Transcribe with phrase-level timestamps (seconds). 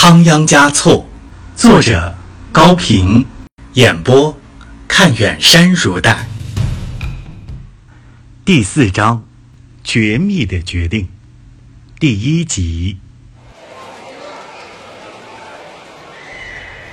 [0.00, 1.04] 仓央嘉措，
[1.56, 2.14] 作者
[2.52, 3.26] 高平，
[3.72, 4.38] 演播
[4.86, 6.24] 看远山如黛。
[8.44, 9.24] 第四章，
[9.82, 11.08] 绝密的决定，
[11.98, 12.96] 第一集。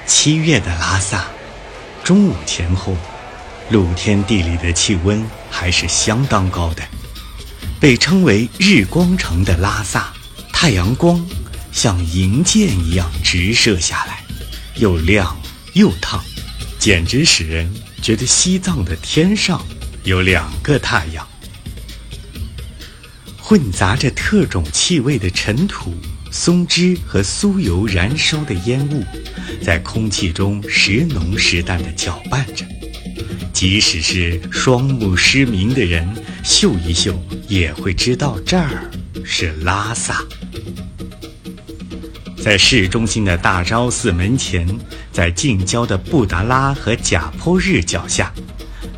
[0.08, 1.26] 七月的拉萨，
[2.04, 2.98] 中午前后，
[3.70, 6.82] 露天地里的气温还是相当高的。
[7.80, 10.12] 被称为“日光城”的拉萨，
[10.52, 11.24] 太阳光。
[11.76, 14.24] 像银箭一样直射下来，
[14.78, 15.38] 又亮
[15.74, 16.24] 又烫，
[16.80, 17.70] 简直使人
[18.02, 19.62] 觉得西藏的天上
[20.06, 21.28] 有两个太阳。
[23.38, 25.94] 混杂着特种气味的尘土、
[26.32, 29.04] 松枝和酥油燃烧的烟雾，
[29.62, 32.66] 在空气中时浓时淡地搅拌着，
[33.52, 36.08] 即使是双目失明的人，
[36.42, 38.90] 嗅一嗅也会知道这儿
[39.26, 40.24] 是拉萨。
[42.46, 44.68] 在市中心的大昭寺门前，
[45.12, 48.32] 在近郊的布达拉和贾坡日脚下，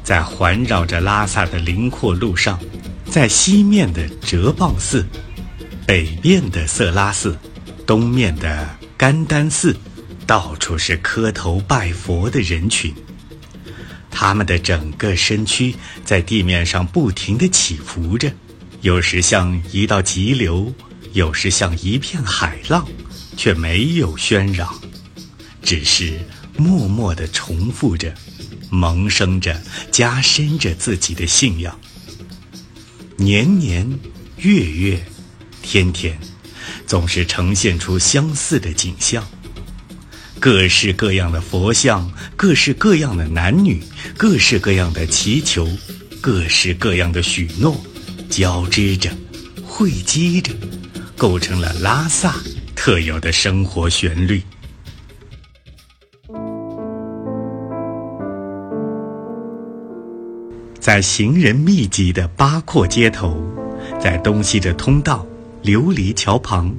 [0.04, 2.60] 在环绕着拉萨的林阔路上，
[3.10, 5.08] 在西面的哲蚌寺、
[5.86, 7.38] 北面的色拉寺、
[7.86, 9.74] 东面的甘丹寺，
[10.26, 12.94] 到处是磕头拜佛的人群。
[14.12, 18.30] 他们的整个身躯在地面上不停地起伏着，
[18.82, 20.70] 有时像一道急流，
[21.14, 22.86] 有时像一片海浪。
[23.38, 24.68] 却没有喧嚷，
[25.62, 26.20] 只是
[26.58, 28.14] 默默地重复着、
[28.70, 31.80] 萌生着、加深着自己的信仰。
[33.16, 33.88] 年年、
[34.38, 35.06] 月月、
[35.62, 36.18] 天天，
[36.86, 39.26] 总是呈现出相似的景象：
[40.40, 43.82] 各式各样的佛像，各式各样的男女，
[44.18, 45.70] 各式各样的祈求，
[46.20, 47.80] 各式各样的许诺，
[48.30, 49.12] 交织着、
[49.64, 50.52] 汇集着，
[51.16, 52.36] 构成了拉萨。
[52.88, 54.42] 特有的生活旋律，
[60.80, 63.44] 在行人密集的八廓街头，
[64.00, 65.28] 在东西的通道、
[65.66, 66.74] 琉璃桥旁，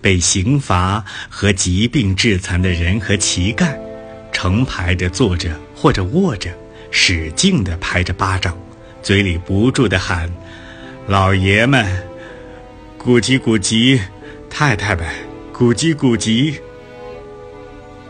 [0.00, 3.72] 被刑罚和疾病致残的人和乞丐，
[4.32, 6.50] 成排的坐着或者卧着，
[6.90, 8.58] 使劲的拍着巴掌，
[9.00, 10.28] 嘴里不住的喊
[11.06, 11.86] ：“老爷们，
[12.98, 14.00] 古籍古籍，
[14.50, 15.06] 太太们。”
[15.52, 16.58] 古籍古籍，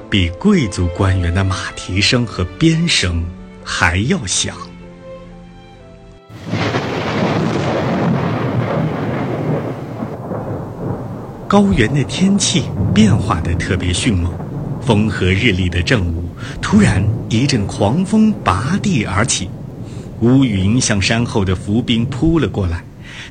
[0.09, 3.23] 比贵族官员的马蹄声和鞭声
[3.65, 4.57] 还要响。
[11.49, 12.65] 高原的天气
[12.95, 14.33] 变化的特别迅猛，
[14.81, 16.31] 风和日丽的正午，
[16.63, 19.51] 突然一阵狂风拔地而起，
[20.21, 22.85] 乌云向山后的伏兵扑了过来，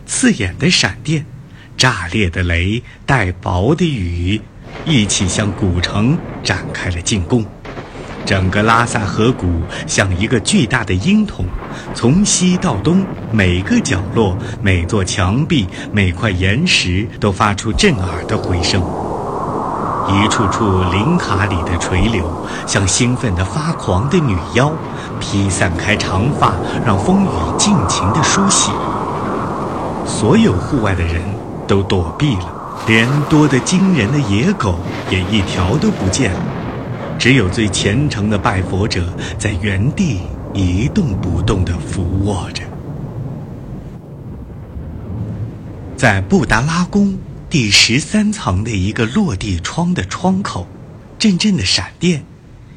[0.05, 1.25] 刺眼的闪电。
[1.81, 4.39] 炸裂的雷带薄的雨，
[4.85, 7.43] 一起向古城展开了进攻。
[8.23, 9.47] 整个拉萨河谷
[9.87, 11.43] 像一个巨大的音筒，
[11.95, 18.79] 从西到东，每个角落、每座墙壁、每块岩石都发出震耳的回声。
[20.07, 24.71] 一处处林卡里的垂柳，像兴奋的发狂的女妖，
[25.19, 26.53] 披散开长发，
[26.85, 28.69] 让风雨尽情地梳洗。
[30.05, 31.40] 所有户外的人。
[31.67, 34.79] 都躲避了，连多得惊人的野狗
[35.09, 36.41] 也一条都不见了，
[37.17, 40.21] 只有最虔诚的拜佛者在原地
[40.53, 42.63] 一动不动地俯卧着。
[45.95, 47.17] 在布达拉宫
[47.49, 50.67] 第十三层的一个落地窗的窗口，
[51.19, 52.23] 阵阵的闪电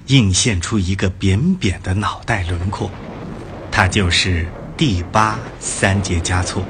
[0.08, 2.90] 映现出一个扁扁的脑袋轮廓，
[3.70, 4.46] 它就是
[4.76, 6.62] 第八三杰加措。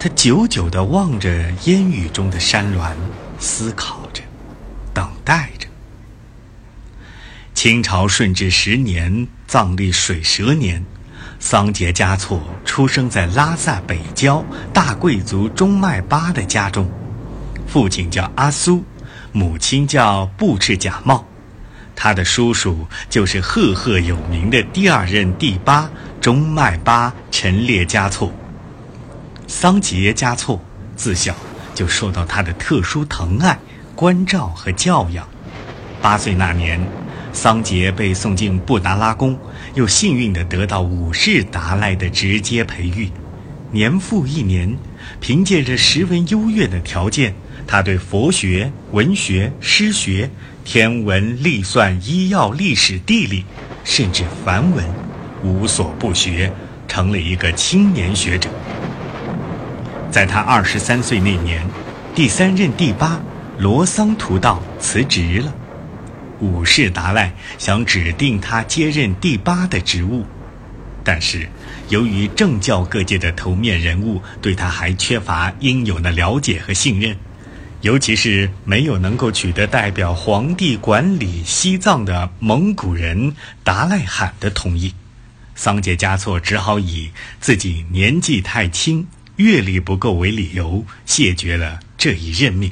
[0.00, 2.96] 他久久地望着烟雨中的山峦，
[3.40, 4.22] 思考着，
[4.94, 5.66] 等待着。
[7.52, 10.84] 清朝顺治十年藏历水蛇年，
[11.40, 16.88] 桑杰嘉措出生在拉萨北郊大贵族中迈巴的家中，
[17.66, 18.84] 父亲叫阿苏，
[19.32, 21.26] 母亲叫布赤贾茂，
[21.96, 25.90] 他的叔叔就是赫赫有名的第二任第八
[26.20, 28.32] 中迈巴陈列嘉措。
[29.48, 30.60] 桑杰嘉措
[30.94, 31.34] 自小
[31.74, 33.58] 就受到他的特殊疼爱、
[33.96, 35.26] 关照和教养。
[36.02, 36.78] 八岁那年，
[37.32, 39.38] 桑杰被送进布达拉宫，
[39.74, 43.10] 又幸运地得到五世达赖的直接培育。
[43.70, 44.76] 年复一年，
[45.18, 47.34] 凭借着十分优越的条件，
[47.66, 50.28] 他对佛学、文学、诗学、
[50.62, 53.46] 天文、历算、医药、历史、地理，
[53.82, 54.84] 甚至梵文，
[55.42, 56.52] 无所不学，
[56.86, 58.50] 成了一个青年学者。
[60.10, 61.64] 在他二十三岁那年，
[62.14, 63.20] 第三任第八
[63.58, 65.54] 罗桑图道辞职了。
[66.40, 70.24] 五世达赖想指定他接任第八的职务，
[71.04, 71.48] 但是
[71.88, 77.16] 由于政教各界的头面人物对他还缺乏应有的了解和信任，
[77.82, 84.94] 尤其是没有能够取得代表皇帝管理西藏的蒙古人达赖罕的同意，
[85.54, 87.10] 桑杰嘉措只好以
[87.40, 89.06] 自己年纪太轻、
[89.38, 92.70] 阅历不够为理由，谢绝了这一任命。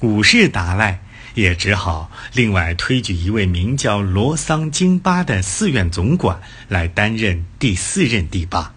[0.00, 1.00] 五世达赖。
[1.36, 8.72] 也只好另外推举一位名叫罗桑金巴的寺院总管来担任第四任第八。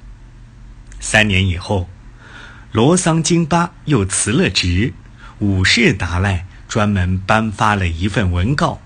[0.99, 1.89] 三年以后，
[2.73, 4.93] 罗桑金巴又辞了职，
[5.37, 8.81] 五世达赖专门颁发了一份文告，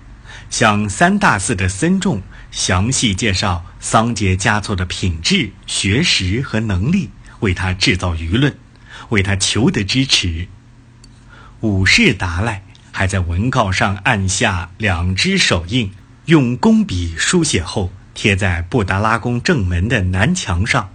[0.48, 2.22] 向三大寺的僧众
[2.52, 7.10] 详细介绍桑杰嘉措的品质、学识和能力，
[7.44, 8.58] 为他制造舆论，
[9.10, 10.48] 为他求得支持。
[11.60, 12.62] 五世达赖。
[12.96, 15.90] 还在文告上按下两只手印，
[16.26, 20.90] 用工笔书写后贴在布达拉宫正门的南墙上。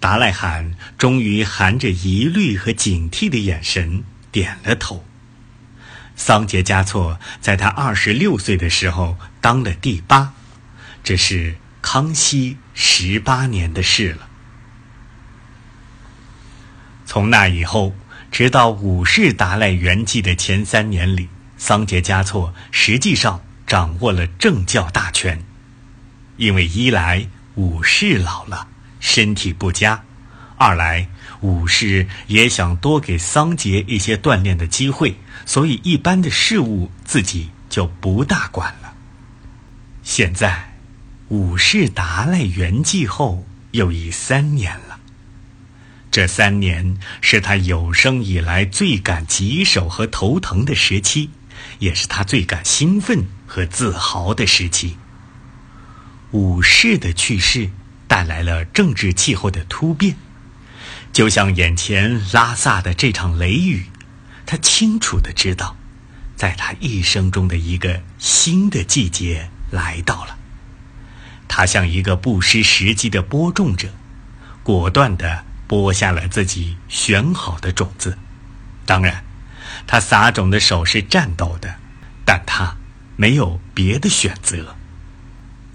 [0.00, 4.02] 达赖罕终于含着疑虑和警惕的眼神
[4.32, 5.04] 点了头。
[6.16, 10.34] 桑杰嘉措在他二十六岁的时候当了第八，
[11.04, 14.28] 这是康熙十八年的事了。
[17.08, 17.94] 从那以后。
[18.30, 25.42] 直到五世达赖圆寂的前三年里，桑杰嘉措实际上掌握了政教大权。
[26.36, 28.68] 因为一来五世老了，
[29.00, 29.98] 身体不佳；
[30.58, 31.08] 二来
[31.40, 35.16] 五世也想多给桑杰一些锻炼的机会，
[35.46, 38.92] 所以一般的事务自己就不大管了。
[40.02, 40.74] 现在，
[41.28, 44.87] 五世达赖圆寂后又已三年了。
[46.18, 51.30] 这三年是他有生以来最感棘手和头疼的时期，
[51.78, 54.96] 也是他最感兴奋和自豪的时期。
[56.32, 57.70] 武士的去世
[58.08, 60.16] 带来了政治气候的突变，
[61.12, 63.86] 就像眼前拉萨的这场雷雨，
[64.44, 65.76] 他清楚的知道，
[66.34, 70.36] 在他一生中的一个新的季节来到了。
[71.46, 73.90] 他像一个不失时机的播种者，
[74.64, 75.44] 果断的。
[75.68, 78.16] 播下了自己选好的种子，
[78.86, 79.22] 当然，
[79.86, 81.76] 他撒种的手是颤抖的，
[82.24, 82.76] 但他
[83.16, 84.74] 没有别的选择，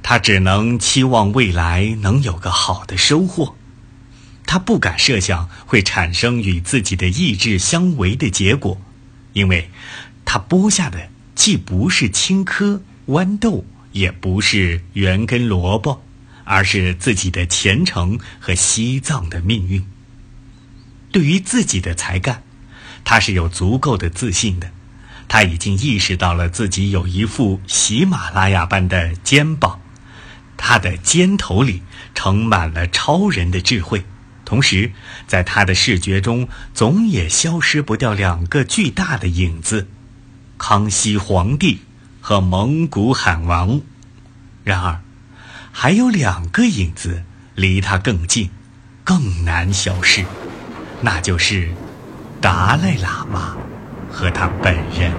[0.01, 3.55] 他只能期望未来能有个好的收获。
[4.45, 8.81] 他不敢设想会产生与自己的意志相违的结果，
[9.33, 9.69] 因为，
[10.25, 16.03] 他播下的既不是青稞、豌豆，也不是圆根萝卜。
[16.43, 19.85] 而是自己的前程和西藏的命运。
[21.11, 22.43] 对于自己的才干，
[23.03, 24.71] 他是有足够的自信的。
[25.27, 29.79] 他已经意识到了自己有一副喜马拉雅般的肩膀，
[30.57, 31.81] 他的肩头里
[32.13, 34.03] 盛满了超人的智慧。
[34.43, 34.91] 同时，
[35.25, 39.87] 在他的视觉中，总也消失不掉两个巨大的影子：
[40.57, 41.79] 康熙皇帝
[42.21, 43.81] 和蒙古罕王。
[44.63, 45.01] 然而。
[45.75, 47.23] 还有两个影子
[47.55, 48.49] 离他更近，
[49.03, 50.23] 更难消失，
[51.01, 51.67] 那就是
[52.39, 53.57] 达赖喇嘛
[54.09, 55.11] 和他本人。